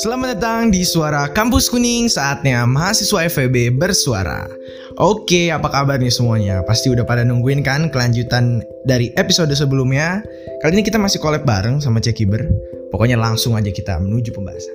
[0.00, 4.48] Selamat datang di Suara Kampus Kuning, saatnya mahasiswa FEB bersuara.
[4.96, 6.64] Oke, apa kabar nih semuanya?
[6.64, 10.24] Pasti udah pada nungguin kan kelanjutan dari episode sebelumnya?
[10.64, 12.40] Kali ini kita masih collab bareng sama Cekiber.
[12.88, 14.72] Pokoknya langsung aja kita menuju pembahasan.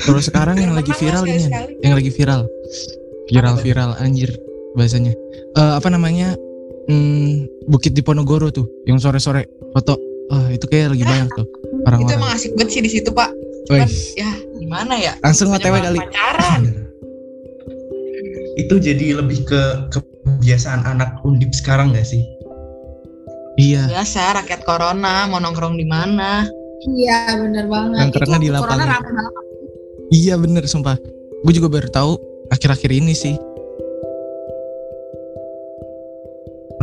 [0.00, 1.52] Kalau sekarang yang lagi viral ini,
[1.84, 2.48] yang lagi viral,
[3.28, 4.32] viral-viral anjir
[4.72, 5.12] bahasanya.
[5.60, 6.40] Eh apa namanya?
[6.90, 9.94] Hmm, Bukit di Ponorogo tuh, yang sore-sore foto.
[10.28, 12.18] Ah, itu kayak lagi banyak tuh Itu orang-orang.
[12.18, 13.30] emang asik banget sih di situ pak.
[13.66, 15.12] Cuman ya gimana ya?
[15.20, 15.98] langsung OTW kali.
[16.00, 16.62] Pacaran.
[18.56, 22.20] itu jadi lebih ke kebiasaan anak undip sekarang gak sih?
[23.56, 26.44] Iya, Biasa rakyat corona mau nongkrong di mana?
[26.86, 27.98] Iya bener banget.
[28.04, 28.86] Nongkrongnya Itu di corona lapangan.
[28.90, 29.34] rame banget.
[30.10, 30.96] iya bener sumpah.
[31.40, 32.12] Gue juga baru tahu
[32.50, 33.34] akhir-akhir ini sih.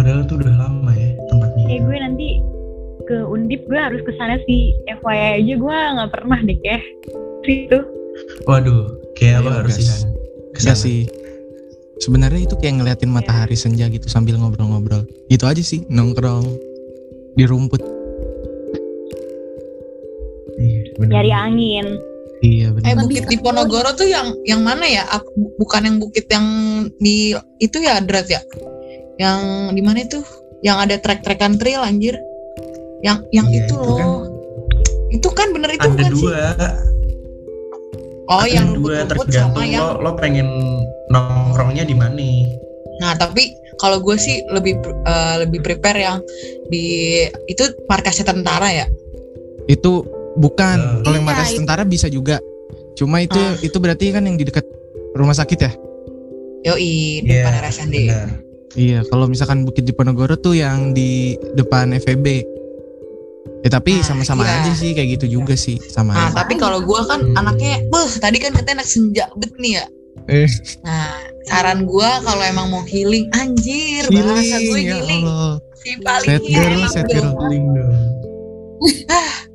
[0.08, 1.64] Padahal tuh udah lama ya tempatnya.
[1.68, 2.28] eh gue nanti
[3.12, 6.84] ke Undip gue harus ke sana sih FYI aja gue nggak pernah deh kayak
[7.44, 7.80] situ
[8.48, 8.88] Waduh,
[9.20, 9.84] kayak apa harus sih?
[9.84, 10.08] Iya
[10.56, 10.80] Ke sana.
[10.80, 11.00] sih.
[12.00, 15.04] Sebenarnya itu kayak ngeliatin matahari senja gitu sambil ngobrol-ngobrol.
[15.28, 16.48] Gitu aja sih, nongkrong
[17.36, 17.84] di rumput.
[20.56, 21.12] Iya, bener.
[21.20, 21.88] nyari angin
[22.40, 22.96] Iya Eh bener.
[23.04, 25.04] bukit di Ponorogo tuh yang yang mana ya?
[25.60, 26.48] Bukan yang bukit yang
[26.96, 28.40] di itu ya Drat ya?
[29.18, 29.40] Yang
[29.74, 30.20] di mana itu?
[30.62, 32.18] Yang ada trek-trekan trail anjir.
[33.02, 33.98] Yang yang Iya, itu itu loh.
[33.98, 34.10] kan.
[35.08, 36.24] Itu kan bener itu Ada bukan sih?
[36.24, 36.42] dua,
[38.28, 40.48] Oh ada yang dua tergantung sama yang lo lo pengen
[41.08, 42.28] nongkrongnya di mana.
[43.00, 46.18] Nah, tapi kalau gue sih lebih eh, lebih prepare yang
[46.68, 48.88] di itu markasnya tentara ya.
[49.66, 50.04] Itu
[50.36, 50.76] bukan.
[50.76, 51.02] Eh.
[51.02, 51.60] Kalau yang Iya, markas itu.
[51.62, 52.38] tentara bisa juga.
[52.94, 53.56] Cuma itu Ah.
[53.62, 54.66] itu berarti kan yang di dekat
[55.14, 55.72] rumah sakit ya?
[56.66, 57.96] Yoi, Iya, depan RSND.
[58.04, 58.30] benar.
[58.74, 62.44] Iya, kalau misalkan Bukit di Ponorogo tuh yang di depan FEB.
[63.64, 64.60] Ya tapi Nah, sama-sama iya.
[64.62, 66.44] aja sih kayak gitu juga sih, sama Nah, aja.
[66.44, 67.40] tapi kalau gue kan Hmm.
[67.40, 69.86] anaknya, beh, tadi kan katanya anak senja bet nih ya.
[70.28, 70.50] Eh.
[70.84, 75.24] Nah, saran gue kalau emang mau healing, anjir, bahasa gue ya healing.
[75.24, 75.56] Allah.
[75.78, 77.32] Si paling Sad girl, enak sad dong.
[77.32, 77.32] girl.
[77.40, 77.96] Dong.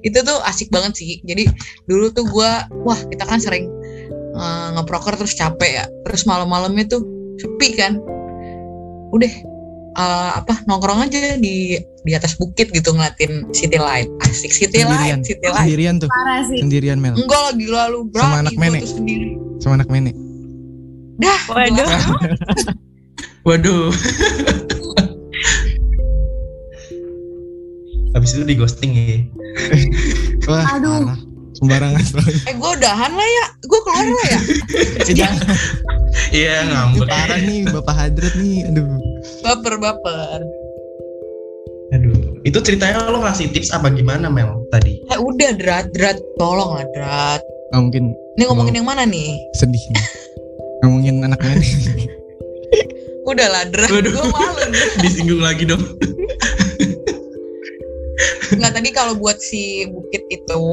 [0.02, 1.22] Itu tuh asik banget sih.
[1.22, 1.46] Jadi
[1.86, 2.50] dulu tuh gue,
[2.82, 3.68] wah kita kan sering
[4.32, 5.86] eh, ngeproker terus capek ya.
[6.02, 7.04] Terus malam-malamnya tuh
[7.36, 8.00] sepi kan.
[9.12, 9.32] Udah
[9.92, 14.08] eh, apa nongkrong aja di di atas bukit gitu ngeliatin city light.
[14.24, 15.20] Asik city Sendirian.
[15.20, 15.62] light, city light.
[15.68, 16.58] Sendirian tuh, Parah sih.
[16.58, 17.14] sendirian Mel.
[17.14, 18.82] Enggak lah gila lu berani Sama anak nenek.
[19.60, 20.14] Sama anak nenek.
[21.20, 21.86] Dah, waduh
[23.46, 23.90] Waduh.
[28.12, 29.18] Habis itu di ghosting ya.
[30.50, 31.08] Wah, Aduh.
[31.08, 31.18] parah.
[31.52, 32.02] Sembarangan.
[32.48, 34.40] Eh gue udahan lah ya, gue keluar lah ya.
[34.98, 35.38] Eh, jangan.
[36.32, 37.09] Iya Ini ngambek.
[37.12, 38.65] parah nih Bapak Hadrat nih.
[38.72, 38.88] Aduh.
[39.44, 40.41] Baper baper.
[41.93, 42.41] Aduh.
[42.48, 45.04] Itu ceritanya lo ngasih tips apa gimana Mel tadi?
[45.12, 47.44] Eh udah drat drat, tolong lah drat.
[47.72, 48.04] Nggak mungkin
[48.41, 49.37] Ini ngomongin yang mana nih?
[49.60, 50.04] sedih nih.
[50.82, 51.69] Ngomongin anak nenek.
[53.28, 54.62] Udah lah drat, gue malu.
[55.04, 55.84] Disinggung lagi dong.
[58.56, 60.64] Nggak tadi kalau buat si bukit itu,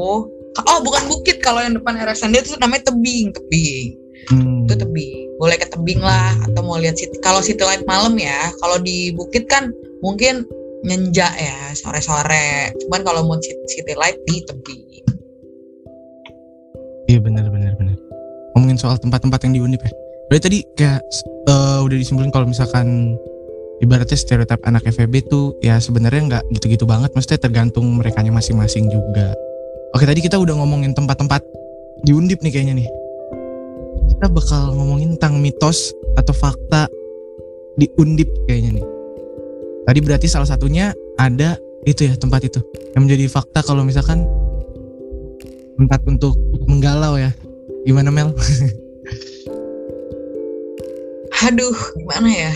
[0.56, 3.94] oh bukan bukit kalau yang depan RSND itu namanya tebing tebing.
[4.34, 4.66] Hmm.
[4.66, 5.29] Itu tebing.
[5.40, 7.16] Boleh ke tebing lah atau mau lihat city.
[7.24, 9.72] Kalau city light malam ya, kalau di bukit kan
[10.04, 10.44] mungkin
[10.84, 12.76] nyenja ya sore-sore.
[12.84, 14.80] Cuman kalau mau city, light di tebing.
[17.08, 17.96] Iya benar benar benar.
[18.54, 19.92] Ngomongin soal tempat-tempat yang di Undip ya.
[20.28, 21.00] Berarti tadi kayak
[21.48, 23.16] eh, udah disimpulin kalau misalkan
[23.80, 27.10] ibaratnya stereotip anak FEB tuh ya sebenarnya nggak gitu-gitu banget.
[27.16, 29.32] Maksudnya tergantung mereka masing-masing juga.
[29.96, 31.42] Oke tadi kita udah ngomongin tempat-tempat
[32.06, 32.99] di Undip nih kayaknya nih.
[34.20, 36.92] Kita bakal ngomongin tentang mitos atau fakta
[37.80, 38.84] di Undip kayaknya nih.
[39.88, 41.56] Tadi berarti salah satunya ada
[41.88, 42.60] itu ya tempat itu
[42.92, 44.28] yang menjadi fakta kalau misalkan
[45.80, 46.36] tempat untuk
[46.68, 47.32] menggalau ya.
[47.88, 48.36] Gimana Mel?
[51.48, 52.52] Aduh, gimana ya?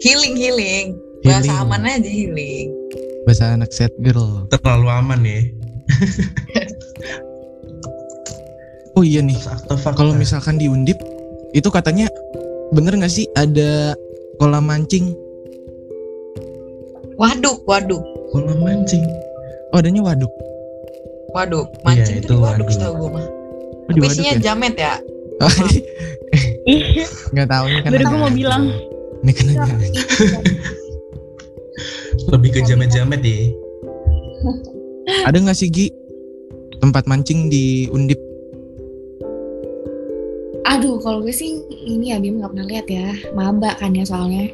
[0.00, 0.96] Healing, healing.
[1.20, 1.60] Bahasa Healing.
[1.60, 2.68] amannya aja healing.
[3.28, 4.48] Bahasa anak sad girl.
[4.48, 5.44] Terlalu aman ya.
[8.96, 9.36] Oh iya nih,
[9.92, 10.96] kalau misalkan di Undip
[11.52, 12.08] itu katanya
[12.72, 13.92] bener nggak sih ada
[14.40, 15.12] kolam mancing?
[17.20, 18.00] Waduk, waduk,
[18.32, 19.04] kolam mancing.
[19.72, 20.32] Oh adanya waduk.
[21.36, 21.68] waduk.
[21.84, 22.68] Mancing Iya, itu waduk waduk.
[22.72, 23.26] setahu gue mah.
[23.28, 24.40] Oh, Tapi isinya ya?
[24.40, 24.94] jamet ya.
[26.64, 27.04] iya
[27.36, 27.90] Nggak tahu ini kan.
[27.92, 28.62] baru gue mau bilang
[29.20, 29.72] Ini kan aja.
[32.32, 33.36] Lebih ke jamet-jamet ya.
[35.28, 35.92] Ada nggak sih Gi
[36.80, 38.25] tempat mancing di Undip?
[40.66, 41.54] Aduh, kalau gue sih
[41.86, 43.06] ini ya Bim nggak pernah lihat ya.
[43.32, 44.50] Maba kan ya soalnya.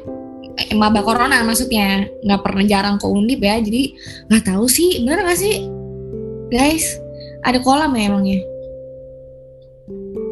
[0.53, 3.89] eh, maba corona maksudnya nggak pernah jarang ke undip ya jadi
[4.29, 5.65] nggak tahu sih bener nggak sih
[6.47, 7.01] guys
[7.41, 8.37] ada kolam ya emangnya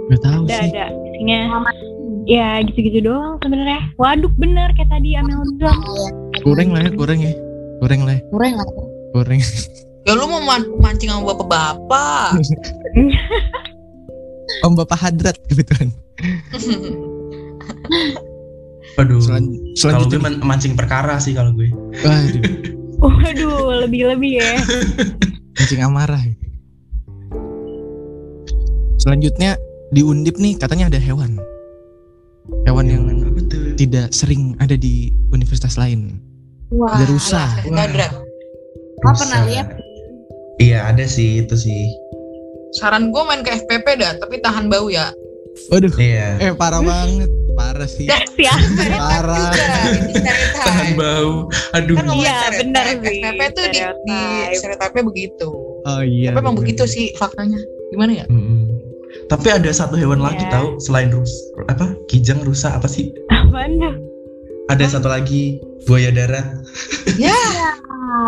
[0.08, 0.70] Gak tahu Ada sih.
[0.70, 1.40] ada isinya
[2.28, 3.82] ya gitu-gitu doang sebenarnya.
[3.96, 5.82] Waduk bener kayak tadi Amel bilang.
[6.44, 7.34] Kurang lah ya, kurang ya.
[7.82, 8.70] Kurang lah, ya, kurang nggak
[9.10, 9.40] kurang.
[10.02, 12.38] Ya lu mau man- mancing sama bapak-bapak.
[14.62, 15.90] Om Bapak Hadrat kebetulan.
[18.96, 19.18] Aduh.
[19.24, 21.72] Selan, Kalau gue man- mancing perkara sih kalau gue.
[22.04, 22.44] Waduh,
[23.02, 24.52] Waduh, lebih-lebih ya.
[25.58, 26.22] mancing amarah.
[28.98, 29.58] Selanjutnya
[29.90, 31.42] di Undip nih katanya ada hewan.
[32.64, 33.74] Hewan yang Apa tuh?
[33.74, 36.22] tidak sering ada di universitas lain.
[36.70, 37.44] wah Ada rusa.
[37.64, 38.08] Kita Dra.
[39.02, 39.50] Gua pernah Rusa.
[39.50, 39.68] lihat.
[40.62, 41.82] Iya ada sih itu sih.
[42.72, 45.12] Saran gue main ke FPP dah, tapi tahan bau ya.
[45.68, 46.40] Waduh, Iya.
[46.40, 48.08] eh parah banget, parah sih.
[48.40, 48.56] Ya?
[48.88, 49.52] Parah.
[50.66, 51.52] Tahan bau.
[51.76, 52.00] Aduh.
[52.00, 54.20] Kan Iya, benar sih, FPP tuh di, di
[54.56, 55.50] stereotype begitu.
[55.84, 56.32] Oh iya.
[56.32, 57.60] Tapi emang begitu sih faktanya.
[57.92, 58.26] Gimana ya?
[58.32, 58.72] Mm-mm.
[59.28, 60.56] Tapi ada satu hewan lagi Iya.
[60.56, 61.32] tahu selain rus
[61.68, 63.12] apa kijang rusa apa sih?
[63.28, 63.96] Apaan tuh?
[64.72, 66.48] Ada satu lagi buaya darat.
[67.20, 67.36] Ya,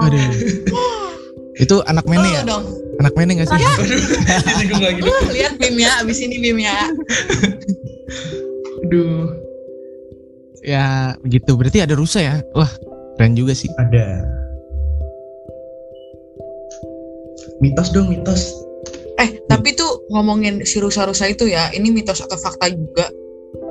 [0.03, 0.19] Aduh.
[1.63, 2.43] Itu anak mene ya?
[2.43, 2.67] dong.
[3.01, 3.57] Anak mene gak sih?
[4.47, 4.99] Disinggung lagi.
[5.01, 6.73] Lu lihat Bim ya, abis ini Bim ya.
[8.85, 9.33] Aduh.
[10.63, 10.85] Ya
[11.23, 11.57] begitu.
[11.57, 12.35] Berarti ada rusa ya?
[12.53, 12.69] Wah,
[13.17, 13.71] keren juga sih.
[13.81, 14.23] Ada.
[17.59, 18.51] Mitos dong mitos.
[19.21, 23.07] Eh, tapi tuh ngomongin si rusa-rusa itu ya, ini mitos atau fakta juga.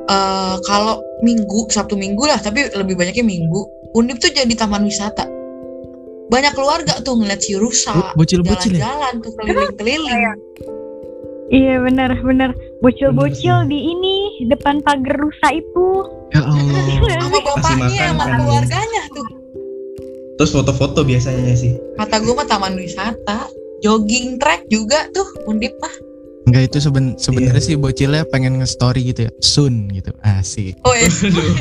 [0.08, 3.60] Eh kalau minggu, Sabtu minggu lah, tapi lebih banyaknya minggu,
[3.92, 5.28] Undip tuh jadi taman wisata.
[6.32, 8.88] Banyak keluarga tuh ngeliat si rusa, Bo- Bocil-bocil ya?
[8.88, 10.20] jalan-jalan tuh keliling-keliling.
[11.52, 12.50] Iya benar benar.
[12.80, 14.16] Bocil-bocil Bener di ini
[14.48, 16.08] depan pagar rusa itu.
[16.32, 17.20] Ya Allah.
[17.20, 18.38] Sama bapaknya, sama kan.
[18.40, 19.26] keluarganya tuh.
[20.40, 21.76] Terus foto-foto biasanya sih.
[22.00, 23.52] Kata gue mah taman wisata.
[23.84, 25.92] Jogging track juga tuh Undip mah.
[26.42, 27.68] Enggak itu seben sebenarnya Iya.
[27.70, 29.30] sih bocilnya pengen nge-story gitu ya.
[29.38, 30.10] Soon gitu.
[30.20, 30.74] Asik.
[30.82, 31.06] Oh, eh.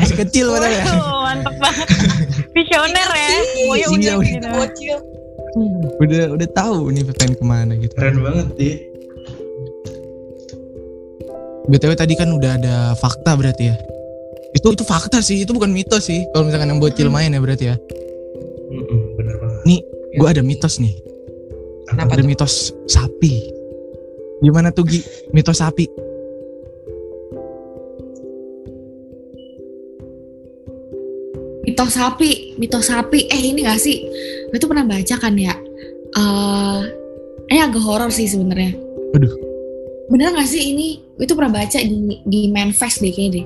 [0.02, 0.86] Masih kecil padahal ya.
[0.98, 1.88] Mantep banget.
[2.52, 3.30] Visioner ya.
[3.30, 4.26] Semuanya Iya, udah udah.
[4.26, 4.48] gitu.
[4.50, 4.98] bocil.
[6.00, 7.94] Udah udah tahu nih pengen ke mana gitu.
[7.94, 8.74] Keren banget sih.
[11.64, 13.76] BTW tadi kan udah ada fakta berarti ya.
[14.52, 16.26] Itu itu fakta sih, itu bukan mitos sih.
[16.34, 17.16] Kalau misalkan yang bocil Hmm.
[17.16, 17.76] main ya berarti ya.
[18.68, 19.86] Mm-mm, bener banget.
[20.12, 20.98] Gue ada mitos nih.
[21.86, 22.28] Kenapa ada tuh?
[22.28, 22.54] mitos
[22.84, 23.61] sapi.
[24.42, 25.00] Gimana tuh Gi?
[25.32, 25.86] Mitos sapi.
[31.62, 34.02] mitos sapi mitos sapi eh ini gak sih?
[34.50, 35.54] Gue tuh pernah baca kan ya?
[36.18, 36.80] Eh
[37.54, 38.76] ini agak horor sih sebenarnya.
[39.14, 39.34] Waduh.
[40.12, 41.00] bener gak sih ini?
[41.16, 43.46] Gue tuh pernah baca di di manifest deh kayaknya deh.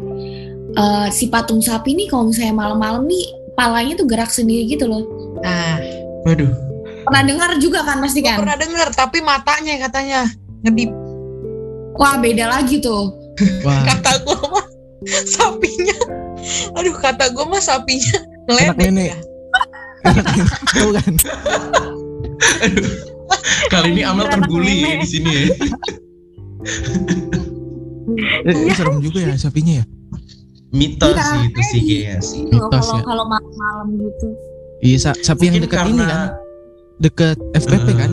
[0.76, 5.04] Eh, si patung sapi nih kalau misalnya malam-malam nih palanya tuh gerak sendiri gitu loh.
[5.40, 5.80] Nah,
[6.28, 6.52] Waduh.
[7.06, 8.42] pernah dengar juga kan pasti kan?
[8.42, 10.28] pernah denger, tapi matanya katanya
[10.66, 10.92] ngedip.
[11.96, 13.14] wah beda lagi tuh
[13.62, 14.64] Wah, Kata gue mah
[15.28, 15.98] sapinya.
[16.74, 18.16] Aduh, kata gue mah sapinya
[18.48, 19.18] ngeledek ya.
[20.72, 21.14] tahu kan?
[23.68, 24.98] Kali ini Amel Anak terbully nenek.
[25.04, 25.44] di sini ya.
[28.46, 29.86] Eh, eh, serem juga ya sapinya ya.
[30.72, 32.42] Mitos Iya, sih itu sih kayaknya sih.
[32.46, 33.04] Mitos kalau ya.
[33.04, 34.28] kalau malam-malam gitu
[34.80, 36.40] Iya, sa- sapi yang dekat ini kan,
[37.00, 38.12] dekat FPP eh, kan.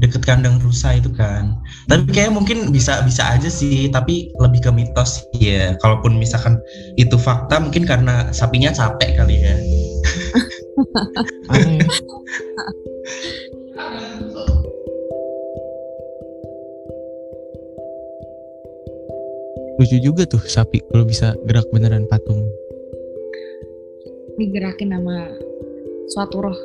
[0.00, 1.56] Deket kandang rusa itu kan.
[1.86, 5.76] Tapi kayak mungkin bisa bisa aja sih, tapi lebih ke mitos ya.
[5.84, 6.60] Kalaupun misalkan
[6.96, 9.54] itu fakta, mungkin karena sapinya capek kali ya.
[19.74, 22.46] Lucu juga tuh sapi kalau bisa gerak beneran patung.
[24.34, 25.30] digerakin sama
[26.10, 26.58] suatu roh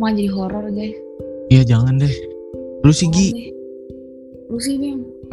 [0.00, 1.05] mau jadi horor guys
[1.48, 2.10] Iya jangan deh.
[2.82, 3.52] Lu sih Gi.
[4.46, 4.78] lu sih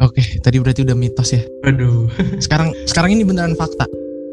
[0.02, 1.38] Oke, tadi berarti udah mitos ya.
[1.62, 3.86] Aduh, Sekarang sekarang ini beneran fakta.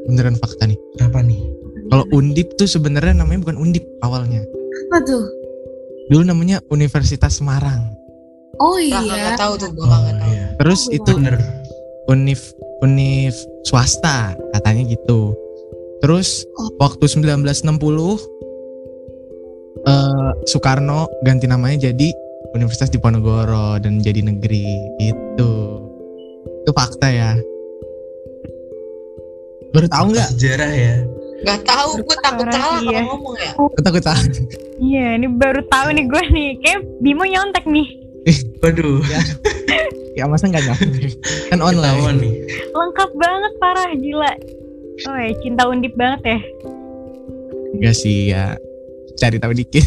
[0.03, 0.77] Beneran fakta nih.
[0.99, 1.37] apa nih?
[1.85, 4.41] Kalau Undip tuh sebenarnya namanya bukan Undip awalnya.
[4.87, 5.23] apa tuh
[6.07, 7.93] Dulu namanya Universitas Semarang.
[8.57, 10.29] oh iya nggak tahu tuh gue nggak tahu.
[10.29, 10.45] iya.
[10.57, 11.35] Terus Oh, itu Bener.
[12.07, 12.41] univ
[12.81, 13.33] univ
[13.63, 15.31] swasta katanya gitu.
[16.01, 16.73] Terus Oh.
[16.79, 18.17] waktu 1960
[19.81, 22.13] eh Soekarno ganti namanya jadi
[22.51, 24.67] Universitas Diponegoro dan jadi negeri
[24.99, 25.51] gitu.
[26.61, 27.31] Itu fakta ya.
[29.71, 30.29] Baru tahu nggak?
[30.35, 30.95] Sejarah ya.
[31.41, 33.03] Nggak tahu, gue takut salah sih kalau ya.
[33.07, 33.51] ngomong ya.
[33.79, 34.13] Kita kita
[34.81, 36.49] Iya, ini baru tahu nih gue nih.
[36.61, 37.87] Kayak Bimo nyontek nih.
[38.61, 39.01] Waduh,
[40.13, 41.17] ya masa nggak nyampe
[41.49, 42.21] kan online.
[42.21, 42.33] nih.
[42.69, 44.31] Lengkap banget parah gila.
[45.09, 46.39] Oh ya, cinta undip banget ya.
[47.73, 48.53] Enggak sih ya
[49.21, 49.85] cari tahu dikit.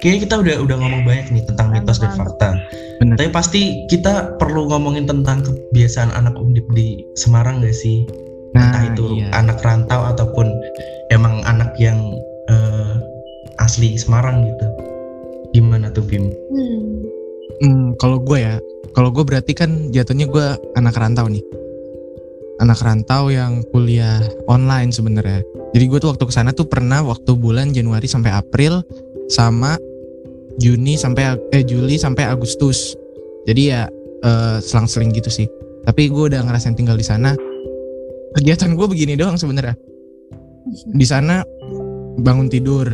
[0.00, 2.56] Kayaknya kita udah udah ngomong banyak nih tentang mitos dan fakta.
[3.04, 3.20] Bener.
[3.20, 8.08] Tapi pasti kita perlu ngomongin tentang kebiasaan anak undip di Semarang gak sih?
[8.56, 9.28] Entah itu iya.
[9.36, 10.48] anak rantau ataupun
[11.12, 12.00] emang anak yang
[12.48, 12.96] eh,
[13.60, 14.66] asli Semarang gitu.
[15.52, 16.32] Gimana tuh Bim?
[16.32, 16.80] Hmm.
[17.60, 18.56] Hmm, kalau gue ya,
[18.96, 20.46] kalau gue berarti kan jatuhnya gue
[20.80, 21.44] anak rantau nih.
[22.60, 25.40] Anak rantau yang kuliah online sebenarnya.
[25.72, 28.84] Jadi gue tuh waktu ke sana tuh pernah waktu bulan Januari sampai April
[29.32, 29.80] sama
[30.60, 32.92] Juni sampai eh Juli sampai Agustus.
[33.48, 33.88] Jadi ya
[34.24, 35.48] eh, selang-seling gitu sih.
[35.88, 37.32] Tapi gue udah ngerasain tinggal di sana.
[38.36, 39.72] Kegiatan gue begini doang sebenarnya.
[40.92, 41.40] Di sana
[42.20, 42.86] bangun tidur.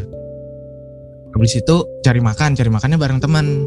[1.35, 3.67] Habis itu cari makan, cari makannya bareng teman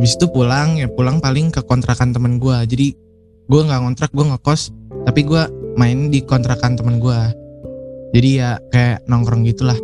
[0.00, 2.94] habis itu pulang ya pulang paling ke kontrakan temen gue jadi
[3.50, 4.70] gue nggak ngontrak gue ngekos
[5.08, 5.42] tapi gue
[5.78, 7.18] main di kontrakan temen gue
[8.10, 9.78] jadi ya kayak nongkrong gitulah.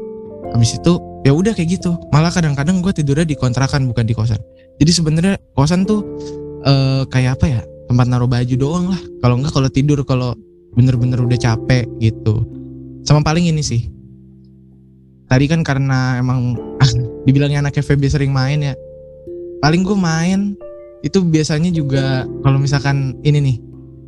[0.54, 1.94] Habis itu ya udah kayak gitu.
[2.11, 4.38] Malah kadang-kadang gue tidurnya di kontrakan bukan di kosan.
[4.82, 6.02] Jadi sebenarnya kosan tuh
[6.66, 7.61] eh, kayak apa ya?
[7.87, 9.02] Tempat naruh baju doang lah.
[9.23, 10.35] Kalau nggak kalau tidur kalau
[10.75, 12.42] bener-bener udah capek gitu.
[13.06, 13.87] Sama paling ini sih.
[15.26, 16.90] Tadi kan karena emang ah,
[17.26, 18.75] dibilangnya anak FVB sering main ya.
[19.62, 20.58] Paling gue main
[21.06, 23.56] itu biasanya juga kalau misalkan ini nih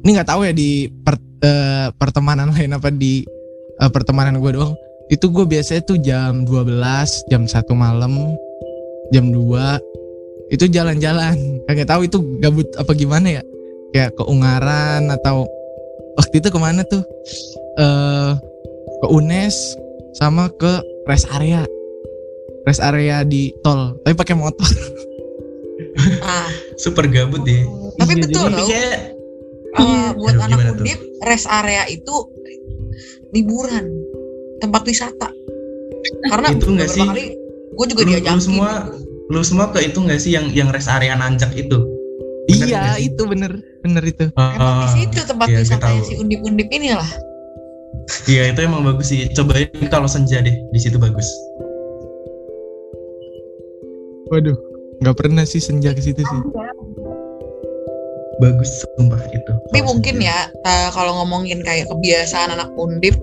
[0.05, 3.23] ini nggak tahu ya di per- eh, pertemanan lain apa di
[3.79, 4.75] eh, pertemanan gue doang.
[5.09, 8.37] Itu gue biasanya tuh jam 12 jam 1 malam
[9.11, 11.37] jam 2 itu jalan-jalan.
[11.65, 13.43] Kagak tahu itu gabut apa gimana ya.
[13.93, 15.49] Kayak ke Ungaran atau
[16.21, 17.01] waktu itu ke mana tuh?
[17.81, 18.31] Eh
[18.99, 19.57] ke UNES
[20.19, 21.65] sama ke rest area.
[22.67, 24.69] Rest area di tol tapi pakai motor.
[26.23, 26.47] Ah,
[26.79, 27.67] Super gabut deh.
[27.99, 29.18] tapi Iya, betul kayak
[29.77, 30.75] eh, buat Aduh, anak tuh?
[30.81, 32.15] undip rest area itu
[33.33, 33.85] liburan
[34.65, 35.29] tempat wisata
[36.33, 37.05] karena Itu nggak beberapa sih?
[37.05, 37.25] kali
[37.79, 38.71] gue juga lu, diajakin lu semua
[39.29, 41.77] lu semua ke itu nggak sih yang yang rest area nanjak itu?
[42.49, 46.09] Bener iya itu bener bener itu emang di situ tempat iya, wisatanya tahu.
[46.09, 47.11] si undip-undip ini lah
[48.25, 49.29] Iya itu emang bagus sih.
[49.37, 51.29] Cobain kalau senja deh di situ bagus.
[54.29, 54.57] waduh
[55.01, 56.41] nggak pernah sih senja ke situ sih
[58.39, 59.53] Bagus sumpah itu.
[59.71, 63.19] tapi mungkin ya eh, kalau ngomongin kayak kebiasaan anak undip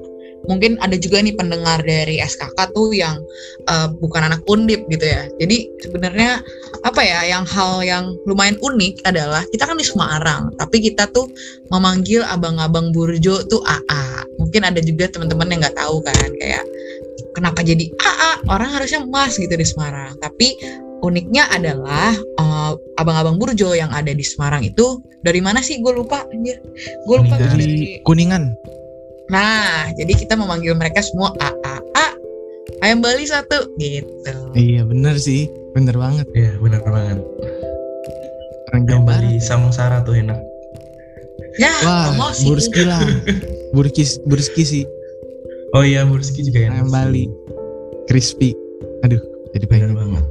[0.46, 3.18] mungkin ada juga nih pendengar dari SKK tuh yang
[3.66, 5.26] eh, bukan anak undip gitu ya.
[5.40, 6.44] Jadi sebenarnya
[6.84, 11.26] apa ya yang hal yang lumayan unik adalah kita kan di Semarang tapi kita tuh
[11.74, 16.62] memanggil abang-abang burjo tuh AA mungkin ada juga teman-teman yang nggak tahu kan kayak
[17.36, 20.16] kenapa jadi AA orang harusnya Mas gitu di Semarang.
[20.24, 20.56] Tapi
[21.02, 26.24] uniknya adalah eh, abang-abang burjo yang ada di Semarang itu dari mana sih gue lupa
[26.26, 26.62] anjir
[27.02, 28.54] gue lupa Dari- kuningan
[29.26, 32.08] Nah, jadi kita memanggil mereka semua AAA.
[32.80, 34.54] Ayam Bali satu gitu.
[34.54, 37.26] iya bener sih bener banget Iya benar banget.
[38.68, 40.38] orang Jawa Yang Barat beli samosara tuh enak.
[41.58, 43.02] Ya, wah burski lah
[43.76, 44.86] burkis burski sih
[45.72, 46.76] Oh iya Burski juga enak.
[46.78, 47.26] ayam Bali
[48.06, 48.54] crispy
[49.02, 49.20] aduh
[49.52, 50.24] jadi Benar pengen banget.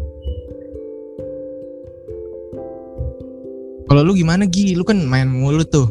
[3.84, 4.72] Kalau lu gimana Gi?
[4.74, 5.86] Lu kan main mulu tuh.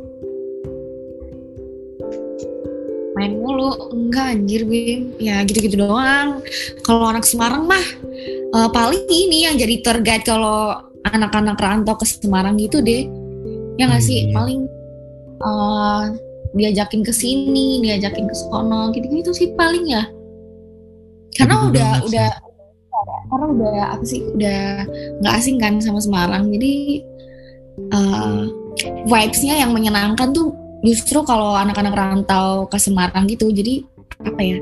[3.13, 3.93] Main mulu?
[3.93, 5.13] Enggak anjir Bim.
[5.21, 6.41] Ya gitu-gitu doang.
[6.81, 7.85] Kalau anak Semarang mah
[8.53, 10.73] eh, paling ini yang jadi guide kalau
[11.05, 13.05] anak-anak rantau ke Semarang gitu deh.
[13.77, 14.19] Ya nggak Oh, sih?
[14.25, 14.33] iya.
[14.33, 14.59] paling
[15.43, 16.03] eh,
[16.53, 20.05] diajakin ke sini diajakin ke sono gitu-gitu sih paling ya.
[21.33, 22.09] Karena Gitu udah banget sih.
[22.13, 22.29] udah
[23.33, 24.61] karena udah apa sih udah
[25.21, 26.49] nggak asing kan sama Semarang.
[26.49, 27.01] Jadi
[27.77, 28.43] eh,
[29.07, 30.53] vibes-nya yang menyenangkan tuh
[30.83, 33.83] justru kalau anak-anak rantau ke Semarang gitu jadi
[34.23, 34.57] apa ya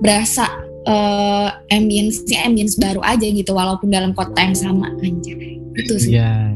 [0.00, 0.46] berasa
[0.82, 6.50] eh ambience-nya ambience baru aja gitu walaupun dalam kota yang sama anjay itu sih iya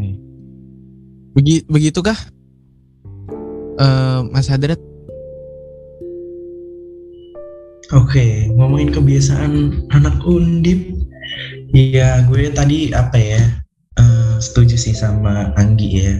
[1.36, 2.16] Begi, begitukah
[3.80, 4.80] eh Mas Hadrat
[7.94, 10.90] Oke, ngomongin kebiasaan anak undip.
[11.70, 13.38] Iya, gue tadi apa ya?
[14.02, 16.14] eh, setuju sih sama Anggi ya.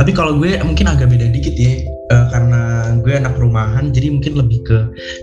[0.00, 4.40] Tapi kalau gue mungkin agak beda dikit ya, eh, karena gue anak rumahan, jadi mungkin
[4.40, 4.78] lebih ke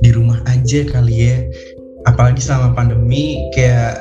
[0.05, 1.38] di rumah aja kali ya.
[2.05, 3.98] Apalagi selama pandemi, kayak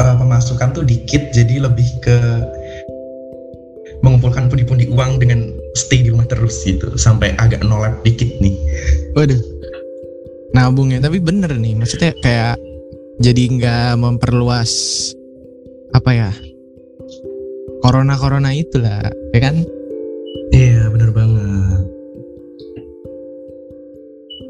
[0.00, 2.18] eh, pemasukan tuh dikit, jadi lebih ke
[4.00, 8.54] mengumpulkan pundi-pundi uang dengan stay di rumah terus gitu, sampai agak nolak dikit nih.
[9.18, 9.42] waduh
[10.56, 12.56] nabung ya tapi bener nih maksudnya kayak
[13.20, 14.72] jadi nggak memperluas
[15.92, 16.30] apa ya
[17.88, 19.00] corona corona itulah
[19.32, 19.64] ya kan
[20.48, 21.84] Iya, bener banget.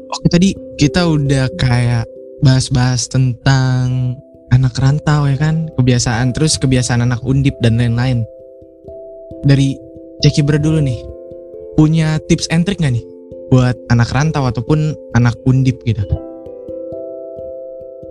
[0.09, 2.07] Oke tadi kita udah kayak
[2.39, 4.15] bahas-bahas tentang
[4.49, 8.23] anak rantau ya kan, kebiasaan terus kebiasaan anak undip dan lain-lain.
[9.43, 9.75] Dari
[10.23, 10.99] Jackie Ber dulu nih,
[11.75, 13.05] punya tips and trick gak nih
[13.51, 16.01] buat anak rantau ataupun anak undip gitu?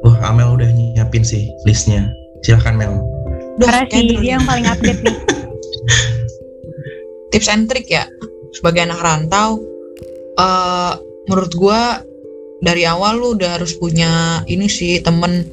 [0.07, 2.07] Wah, Amel udah nyiapin sih listnya.
[2.47, 3.03] Silahkan Mel.
[3.59, 5.17] Duh, Karena dulu dia yang paling update nih.
[7.35, 8.09] tips and trick ya
[8.57, 9.61] sebagai anak rantau
[10.39, 10.93] eh
[11.29, 12.01] menurut gua
[12.65, 15.47] dari awal lu udah harus punya ini sih temen.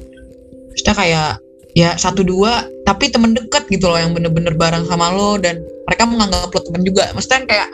[0.76, 1.42] Kita kayak
[1.76, 6.06] ya satu dua tapi temen deket gitu loh yang bener-bener bareng sama lo dan mereka
[6.06, 7.10] menganggap lo temen juga.
[7.14, 7.68] Maksudnya kayak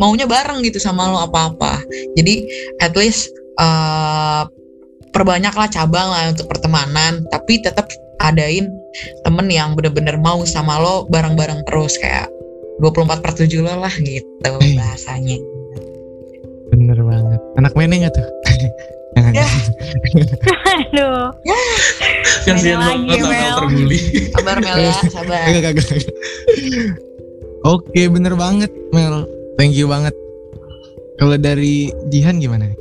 [0.00, 1.80] maunya bareng gitu sama lo apa-apa.
[2.16, 2.46] Jadi
[2.80, 4.44] at least eh
[5.10, 7.90] perbanyaklah cabang lah untuk pertemanan tapi tetap
[8.22, 8.70] adain
[9.22, 12.26] temen yang bener-bener mau sama lo bareng-bareng terus kayak
[12.82, 14.74] 24 per 7 lo lah gitu Hey.
[14.74, 15.38] bahasanya
[16.70, 17.40] Bener banget.
[17.58, 18.26] Anak meneng gak tuh?
[19.34, 19.42] Ya.
[20.70, 21.34] Aduh.
[22.46, 23.58] Kasihan lagi, Mel.
[23.58, 23.98] terbuli.
[24.32, 26.14] sabar Mel ya sabar Kagak, kagak, kagak.
[27.66, 29.26] Oke, bener banget, Mel.
[29.58, 30.14] Thank you banget.
[31.18, 32.78] Kalau dari Jihan gimana nih?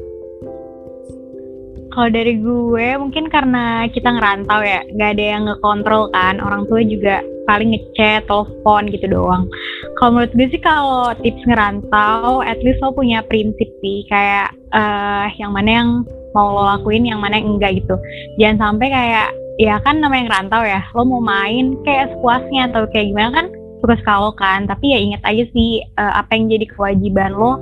[1.89, 6.37] Kalau dari gue mungkin karena kita ngerantau ya, nggak ada yang ngekontrol kan.
[6.37, 9.49] Orang tua juga paling ngechat, telepon gitu doang.
[9.97, 15.27] Kalau menurut gue sih kalau tips ngerantau, at least lo punya prinsip sih kayak eh
[15.41, 15.89] yang mana yang
[16.37, 17.97] mau lo lakuin, yang mana yang enggak gitu.
[18.37, 19.27] Jangan sampai kayak
[19.57, 23.45] ya kan namanya ngerantau ya, lo mau main kayak sepuasnya atau kayak gimana kan
[23.81, 24.69] suka-suka lo kan.
[24.69, 27.57] Tapi ya inget aja sih eh, apa yang jadi kewajiban lo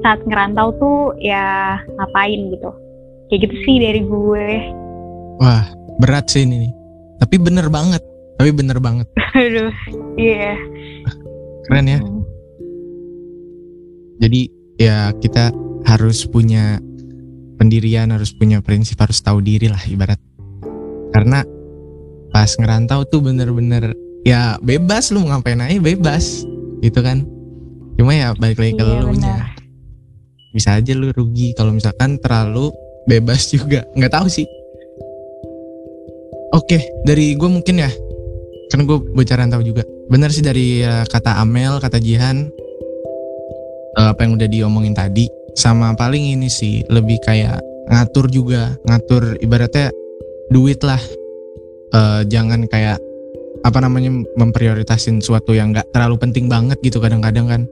[0.00, 2.70] saat ngerantau tuh ya ngapain gitu
[3.30, 4.46] kayak gitu sih dari gue
[5.36, 5.68] Wah,
[6.00, 6.72] berat sih ini.
[7.20, 8.00] Tapi bener banget.
[8.40, 9.08] Tapi bener banget.
[9.36, 9.72] aduh
[10.16, 10.56] iya
[11.68, 12.00] Keren ya.
[12.00, 12.22] Hmm.
[14.16, 14.40] Jadi
[14.80, 15.52] ya kita
[15.84, 16.80] harus punya
[17.60, 20.20] pendirian, harus punya prinsip, harus tahu diri lah ibarat.
[21.12, 21.44] Karena
[22.32, 26.44] pas ngerantau tuh bener-bener ya bebas lu mau ngapain aja bebas
[26.80, 27.24] gitu kan.
[27.96, 29.36] Cuma ya balik lagi ke Iya, lu nya.
[30.52, 32.72] Bisa aja lu rugi kalau misalkan terlalu
[33.06, 33.86] bebas juga.
[33.94, 34.46] nggak tahu sih.
[36.54, 37.90] Oke, dari gue mungkin ya.
[38.70, 39.86] Kan gue bocah rantau juga.
[40.10, 42.50] Bener sih dari eh, kata Amel, kata Jihan,
[43.98, 49.38] eh, apa yang udah diomongin tadi sama paling ini sih lebih kayak ngatur juga ngatur
[49.40, 49.88] ibaratnya
[50.50, 51.00] duit lah
[51.96, 52.98] Eh, jangan kayak
[53.64, 57.62] apa namanya memprioritasin suatu yang nggak terlalu penting banget gitu kadang-kadang kan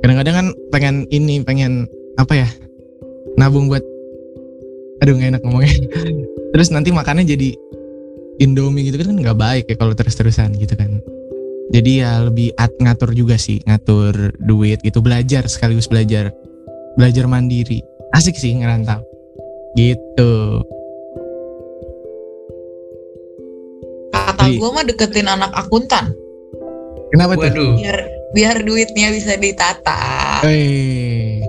[0.00, 2.48] kadang-kadang kan pengen ini pengen apa ya
[3.36, 3.82] nabung buat
[5.02, 5.76] aduh nggak enak ngomongnya.
[6.56, 7.52] Terus nanti makannya jadi
[8.36, 11.00] Indomie gitu kan nggak baik ya kalau terus-terusan gitu kan.
[11.72, 15.00] Jadi ya lebih at ngatur juga sih ngatur duit gitu.
[15.00, 16.30] Belajar sekaligus belajar.
[17.00, 17.80] Belajar mandiri.
[18.12, 19.02] Asik sih ngerantau.
[19.74, 20.32] Gitu.
[24.12, 26.12] Kata Jadi- gue mah deketin anak akuntan.
[27.12, 27.48] Kenapa tuh?
[27.48, 27.72] Waduh.
[27.78, 27.98] biar
[28.34, 30.42] biar duitnya bisa ditata.
[30.44, 31.40] Eh,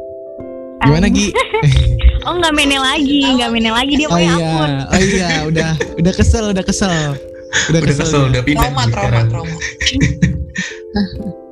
[0.86, 1.34] gimana Gi?
[2.28, 5.72] oh nggak menel lagi nggak menel lagi dia Oh punya iya, akun oh iya, udah
[5.98, 9.56] udah kesel, udah kesel, udah, Udah kesel, udah pindah trauma trauma trauma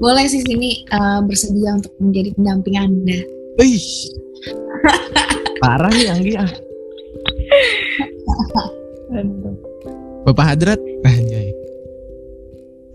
[0.00, 3.20] Boleh sih sini eh, bersedia untuk menjadi pendamping Anda.
[3.60, 3.84] Wih,
[5.60, 6.48] parah nih Anggi ah.
[10.24, 11.52] Bapak Hadrat, anjay,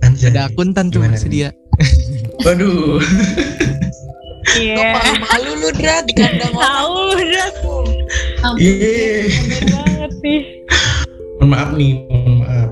[0.02, 0.34] Anjay.
[0.34, 1.54] ada akuntan tuh bersedia.
[2.42, 2.98] Waduh.
[4.56, 7.48] iya malu lu dra di kandang orang tahu udah
[8.56, 9.28] Yeay.
[9.68, 10.40] banget sih
[11.36, 12.70] Mohon maaf nih, mohon maaf.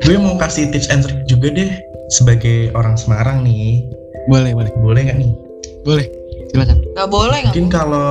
[0.00, 1.70] Gue mau kasih tips and trick juga deh
[2.08, 3.84] sebagai orang Semarang nih.
[4.26, 5.30] Boleh, boleh, Boleh nggak nih?
[5.82, 6.06] boleh.
[6.48, 6.80] Silakan.
[6.96, 8.10] nggak boleh nggak Mungkin kalau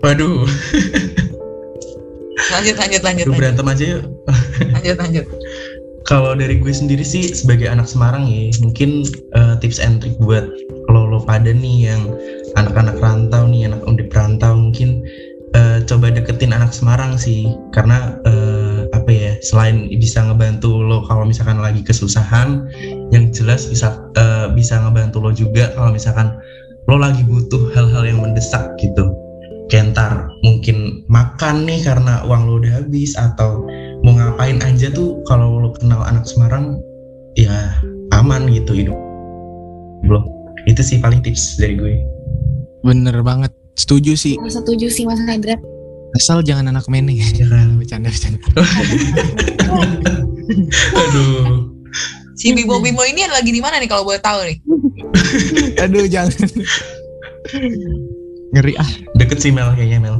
[0.00, 0.48] Waduh,
[2.50, 4.02] lanjut lanjut lanjut lanjut berantem aja yuk.
[4.72, 5.24] lanjut lanjut
[6.10, 9.06] Kalau dari gue sendiri sih sebagai anak Semarang ya, mungkin
[9.38, 10.42] eh, tips and trick buat
[10.90, 12.02] kalau lo pada nih yang
[12.58, 15.06] anak-anak rantau nih, anak undip rantau mungkin
[15.54, 21.22] eh, coba deketin anak Semarang sih, karena eh, apa ya, selain bisa ngebantu lo kalau
[21.22, 22.66] misalkan lagi kesusahan,
[23.14, 26.34] yang jelas bisa eh, bisa ngebantu lo juga kalau misalkan
[26.90, 29.14] lo lagi butuh hal-hal yang mendesak gitu.
[29.70, 33.62] Kayak ntar mungkin makan nih karena uang lo udah habis atau
[34.04, 36.80] mau ngapain aja tuh kalau lo kenal anak Semarang
[37.36, 37.76] ya
[38.16, 38.96] aman gitu hidup
[40.08, 40.24] lo
[40.68, 41.94] itu sih paling tips dari gue
[42.80, 44.40] Bener banget, setuju sih.
[44.48, 45.52] Setuju sih Mas Hendra.
[46.16, 47.20] Asal jangan anak meneh.
[47.36, 48.40] ya kan Bercanda, bercanda.
[50.96, 51.70] aduh
[52.34, 54.58] si Bimo Bimo ini lagi di mana nih kalau boleh tahu nih
[55.84, 56.32] Aduh, jangan.
[58.54, 58.90] Ngeri ah.
[59.18, 60.16] Deket sih Mel kayaknya Mel.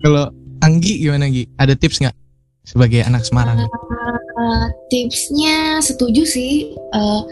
[0.00, 0.32] Kalau
[0.68, 1.48] Anggi gimana Gi?
[1.56, 2.12] Ada tips nggak
[2.68, 3.64] sebagai anak Semarang?
[4.38, 7.22] Eh, tipsnya setuju sih Eh,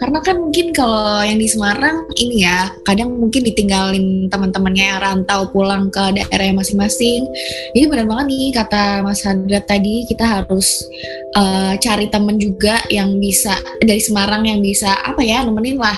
[0.00, 5.52] karena kan mungkin kalau yang di Semarang ini ya kadang mungkin ditinggalin teman-temannya yang rantau
[5.52, 7.28] pulang ke daerah masing-masing.
[7.76, 10.88] Jadi benar banget nih kata Mas Hadrat tadi kita harus
[11.36, 13.52] eh, cari temen juga yang bisa
[13.84, 15.96] dari Semarang yang bisa apa ya nemenin lah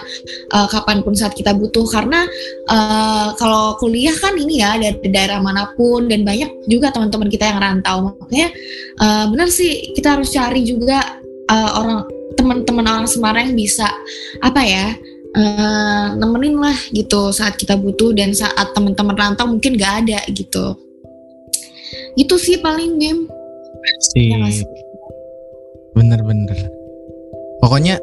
[0.50, 1.86] eh, kapan pun saat kita butuh.
[1.86, 2.26] Karena
[2.66, 7.46] eh, kalau kuliah kan ini ya dari daerah mana pun dan banyak juga teman-teman kita
[7.46, 8.10] yang rantau.
[8.10, 8.48] Makanya
[8.98, 13.86] eh, benar sih kita harus cari juga eh, orang teman-teman orang Semarang yang bisa
[14.42, 14.86] apa ya
[15.34, 20.74] eh, nemenin lah gitu saat kita butuh dan saat teman-teman rantau mungkin gak ada gitu
[22.14, 23.26] itu sih paling game
[24.12, 24.32] Sih.
[24.32, 24.66] Ya nggak sih?
[25.94, 26.58] Bener-bener.
[27.62, 28.00] Pokoknya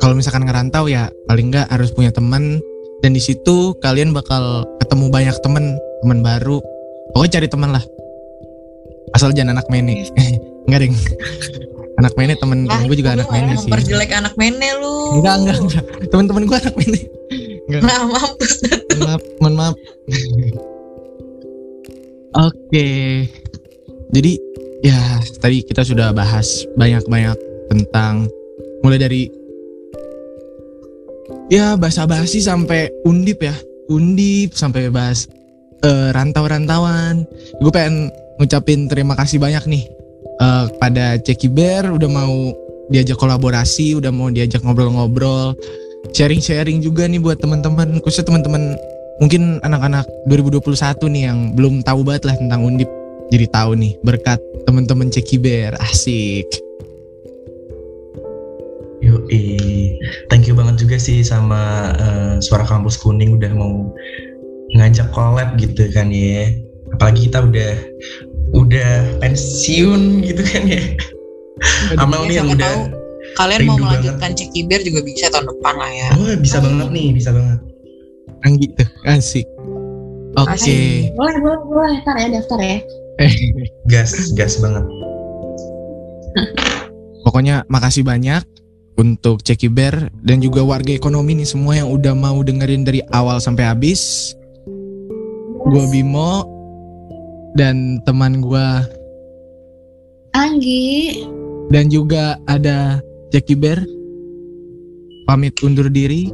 [0.00, 2.58] kalau misalkan ngerantau ya paling nggak harus punya teman
[3.04, 6.58] dan di situ kalian bakal ketemu banyak temen teman baru.
[7.12, 7.84] Pokoknya cari teman lah.
[9.12, 10.06] Asal jangan anak mene.
[10.66, 10.94] enggak deng.
[12.00, 13.68] Anak mene temen temen gue juga anak mene sih.
[13.68, 15.84] memperjelek anak mene lu Enggak enggak enggak.
[16.08, 17.00] Temen-temen gue anak mene.
[17.84, 18.54] nah mampus
[18.98, 19.74] maaf, mohon maaf.
[22.40, 22.88] Oke.
[24.10, 24.32] Jadi
[24.80, 27.36] ya tadi kita sudah bahas banyak-banyak
[27.68, 28.26] tentang
[28.80, 29.28] mulai dari
[31.52, 33.54] ya bahasa basi sampai undip ya.
[33.92, 35.28] Undip sampai bahas
[35.84, 37.28] eh, rantau-rantauan.
[37.60, 38.08] Gue pengen
[38.40, 39.99] ngucapin terima kasih banyak nih
[40.40, 42.52] eh, pada Ceki Bear udah mau
[42.90, 45.54] diajak kolaborasi, udah mau diajak ngobrol-ngobrol,
[46.10, 48.74] sharing-sharing juga nih buat teman-teman, khususnya teman-teman
[49.20, 52.88] mungkin anak-anak 2021 nih yang belum tahu banget lah tentang Undip
[53.30, 56.48] jadi tahu nih berkat teman-teman Ceki Bear asik
[59.00, 59.96] Yoi.
[60.28, 63.88] Thank you banget juga sih sama eh, Suara Kampus Kuning udah mau
[64.76, 66.52] ngajak collab gitu kan ya.
[66.92, 67.72] Apalagi kita udah
[68.54, 70.82] udah pensiun gitu kan ya.
[72.00, 72.82] Amel nih Ya, yang udah tahu
[73.38, 76.08] kalian mau melanjutkan cekiber juga bisa tahun depan lah ya.
[76.18, 77.58] Oh, bisa banget nih, bisa banget.
[78.42, 79.46] Anggi tuh asik.
[80.38, 80.56] Oke.
[80.56, 81.12] Asik.
[81.14, 81.96] boleh boleh boleh.
[82.02, 82.78] Ntar ya daftar ya.
[83.20, 83.32] Eh.
[83.86, 84.84] Gas, gas banget.
[87.26, 88.42] pokoknya makasih banyak
[88.96, 93.38] untuk Ceki Bear dan juga warga ekonomi nih semua yang udah mau dengerin dari awal
[93.42, 94.32] sampai habis.
[95.70, 96.59] Gue Bimo
[97.54, 98.66] dan teman gue
[100.30, 101.26] Anggi.
[101.70, 103.82] Dan juga ada Jackie Bear.
[105.26, 106.30] Pamit undur diri.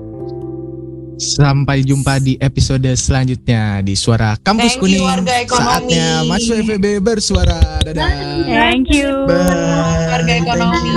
[1.16, 5.04] Sampai jumpa di episode selanjutnya di Suara Kampus Thank you, Kuning.
[5.08, 5.64] warga ekonomi.
[5.64, 7.60] saatnya masuk FEB bersuara.
[7.80, 8.08] Dadah.
[8.44, 9.24] Thank you.
[9.24, 10.12] Bye.
[10.12, 10.92] warga ekonomi